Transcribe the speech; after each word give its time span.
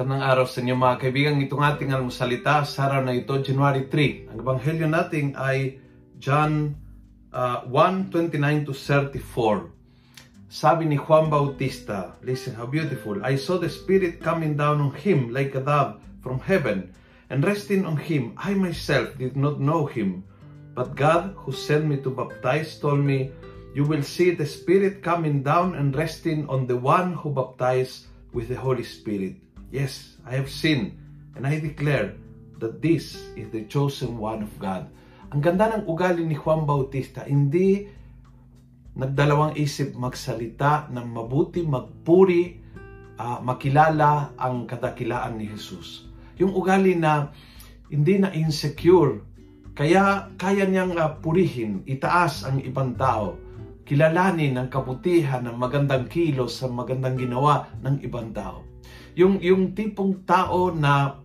Magandang 0.00 0.32
araw 0.32 0.46
sa 0.48 0.64
inyo 0.64 0.80
mga 0.80 0.96
kaibigan. 0.96 1.44
Itong 1.44 1.60
ating 1.60 1.92
almusalita 1.92 2.64
sa 2.64 2.88
araw 2.88 3.04
na 3.04 3.12
ito, 3.12 3.36
January 3.36 3.84
3. 3.84 4.32
Ang 4.32 4.38
ebanghelyo 4.40 4.88
natin 4.88 5.36
ay 5.36 5.76
John 6.16 6.72
uh, 7.36 7.68
1:29 7.68 8.64
to 8.64 8.72
34. 8.72 9.68
Sabi 10.48 10.88
ni 10.88 10.96
Juan 10.96 11.28
Bautista, 11.28 12.16
listen 12.24 12.56
how 12.56 12.64
beautiful. 12.64 13.20
I 13.20 13.36
saw 13.36 13.60
the 13.60 13.68
Spirit 13.68 14.24
coming 14.24 14.56
down 14.56 14.80
on 14.80 14.96
him 14.96 15.36
like 15.36 15.52
a 15.52 15.60
dove 15.60 16.00
from 16.24 16.40
heaven 16.40 16.96
and 17.28 17.44
resting 17.44 17.84
on 17.84 18.00
him. 18.00 18.32
I 18.40 18.56
myself 18.56 19.12
did 19.20 19.36
not 19.36 19.60
know 19.60 19.84
him, 19.84 20.24
but 20.72 20.96
God 20.96 21.36
who 21.44 21.52
sent 21.52 21.84
me 21.84 22.00
to 22.00 22.08
baptize 22.08 22.80
told 22.80 23.04
me, 23.04 23.36
you 23.76 23.84
will 23.84 24.00
see 24.00 24.32
the 24.32 24.48
Spirit 24.48 25.04
coming 25.04 25.44
down 25.44 25.76
and 25.76 25.92
resting 25.92 26.48
on 26.48 26.64
the 26.64 26.80
one 26.80 27.20
who 27.20 27.36
baptized 27.36 28.08
with 28.32 28.48
the 28.48 28.56
Holy 28.56 28.88
Spirit. 28.88 29.49
Yes, 29.70 30.18
I 30.26 30.34
have 30.34 30.50
seen 30.50 30.98
and 31.38 31.46
I 31.46 31.62
declare 31.62 32.18
that 32.58 32.82
this 32.82 33.14
is 33.38 33.54
the 33.54 33.70
chosen 33.70 34.18
one 34.18 34.42
of 34.42 34.50
God. 34.58 34.90
Ang 35.30 35.46
ganda 35.46 35.70
ng 35.70 35.86
ugali 35.86 36.26
ni 36.26 36.34
Juan 36.34 36.66
Bautista, 36.66 37.22
hindi 37.22 37.86
nagdalawang 38.98 39.54
isip 39.54 39.94
magsalita 39.94 40.90
ng 40.90 41.06
mabuti, 41.06 41.62
magpuri, 41.62 42.58
uh, 43.14 43.38
makilala 43.38 44.34
ang 44.34 44.66
kadakilaan 44.66 45.38
ni 45.38 45.46
Jesus. 45.46 46.10
Yung 46.42 46.50
ugali 46.50 46.98
na 46.98 47.30
hindi 47.86 48.18
na 48.18 48.34
insecure, 48.34 49.22
kaya 49.78 50.34
kaya 50.34 50.66
niyang 50.66 50.98
uh, 50.98 51.14
purihin, 51.22 51.86
itaas 51.86 52.42
ang 52.42 52.58
ibang 52.58 52.98
tao, 52.98 53.38
kilalanin 53.90 54.54
ang 54.54 54.70
kabutihan 54.70 55.42
ng 55.42 55.58
magandang 55.58 56.06
kilos 56.06 56.62
sa 56.62 56.70
magandang 56.70 57.18
ginawa 57.18 57.66
ng 57.82 57.98
ibang 58.06 58.30
tao. 58.30 58.62
Yung, 59.18 59.42
yung 59.42 59.74
tipong 59.74 60.22
tao 60.22 60.70
na 60.70 61.18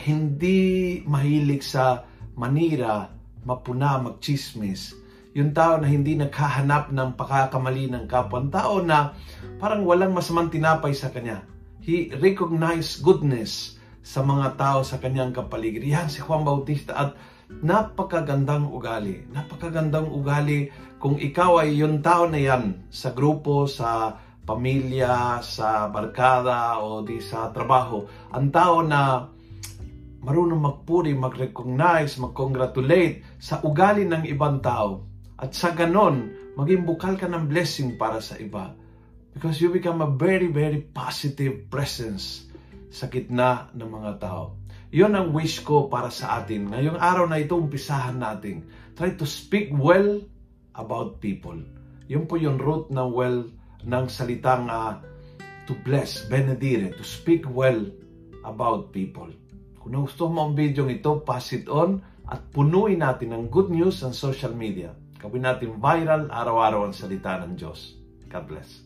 hindi 0.00 1.04
mahilig 1.04 1.60
sa 1.60 2.08
manira, 2.32 3.12
mapuna, 3.44 4.00
magchismis. 4.00 4.96
Yung 5.36 5.52
tao 5.52 5.76
na 5.76 5.84
hindi 5.84 6.16
naghahanap 6.16 6.96
ng 6.96 7.12
pakakamali 7.12 7.92
ng 7.92 8.08
kapwa. 8.08 8.40
tao 8.48 8.80
na 8.80 9.12
parang 9.60 9.84
walang 9.84 10.16
masamang 10.16 10.48
tinapay 10.48 10.96
sa 10.96 11.12
kanya. 11.12 11.44
He 11.84 12.08
recognized 12.16 13.04
goodness 13.04 13.76
sa 14.00 14.24
mga 14.24 14.56
tao 14.56 14.80
sa 14.80 14.96
kanyang 14.96 15.36
kapaligid. 15.36 15.84
Yan 15.84 16.08
si 16.08 16.24
Juan 16.24 16.40
Bautista 16.40 16.96
at 16.96 17.35
napakagandang 17.50 18.68
ugali. 18.68 19.26
Napakagandang 19.30 20.10
ugali 20.10 20.70
kung 20.98 21.16
ikaw 21.20 21.62
ay 21.62 21.78
yung 21.78 22.02
tao 22.02 22.26
na 22.26 22.40
yan 22.40 22.86
sa 22.90 23.14
grupo, 23.14 23.70
sa 23.70 24.18
pamilya, 24.46 25.42
sa 25.42 25.90
barkada 25.90 26.78
o 26.82 27.02
di 27.02 27.18
sa 27.18 27.50
trabaho. 27.50 28.06
Ang 28.30 28.46
tao 28.54 28.82
na 28.82 29.26
marunong 30.22 30.58
magpuri, 30.58 31.14
mag-recognize, 31.14 32.18
mag-congratulate 32.18 33.38
sa 33.38 33.62
ugali 33.62 34.06
ng 34.06 34.26
ibang 34.26 34.58
tao. 34.58 35.06
At 35.38 35.54
sa 35.54 35.70
ganon, 35.70 36.34
maging 36.56 36.82
bukal 36.82 37.14
ka 37.14 37.30
ng 37.30 37.46
blessing 37.46 37.94
para 37.94 38.18
sa 38.18 38.34
iba. 38.40 38.74
Because 39.36 39.60
you 39.60 39.68
become 39.68 40.00
a 40.00 40.08
very, 40.08 40.48
very 40.48 40.80
positive 40.80 41.68
presence 41.68 42.48
sa 42.88 43.06
gitna 43.12 43.68
ng 43.76 43.90
mga 43.92 44.12
tao. 44.16 44.56
Yon 44.94 45.18
ang 45.18 45.34
wish 45.34 45.66
ko 45.66 45.90
para 45.90 46.14
sa 46.14 46.38
atin. 46.42 46.70
Ngayong 46.70 46.98
araw 46.98 47.26
na 47.26 47.42
ito, 47.42 47.58
umpisahan 47.58 48.22
natin. 48.22 48.62
Try 48.94 49.18
to 49.18 49.26
speak 49.26 49.74
well 49.74 50.22
about 50.78 51.18
people. 51.18 51.58
Yun 52.06 52.30
po 52.30 52.38
yung 52.38 52.62
root 52.62 52.86
ng 52.94 53.10
well 53.10 53.50
ng 53.82 54.04
salitang 54.06 54.70
uh, 54.70 55.02
to 55.66 55.74
bless, 55.82 56.22
benedire, 56.30 56.94
to 56.94 57.02
speak 57.02 57.42
well 57.50 57.82
about 58.46 58.94
people. 58.94 59.30
Kung 59.82 60.06
gusto 60.06 60.30
mo 60.30 60.50
ang 60.50 60.54
video 60.54 60.86
ito, 60.86 61.18
pass 61.26 61.50
it 61.50 61.66
on 61.66 61.98
at 62.30 62.42
punuin 62.54 63.02
natin 63.02 63.34
ng 63.34 63.50
good 63.50 63.70
news 63.70 64.02
sa 64.02 64.14
social 64.14 64.54
media. 64.54 64.94
Gawin 65.18 65.46
natin 65.46 65.82
viral 65.82 66.30
araw-araw 66.30 66.86
ang 66.86 66.94
salita 66.94 67.42
ng 67.42 67.58
Diyos. 67.58 67.98
God 68.30 68.46
bless. 68.46 68.85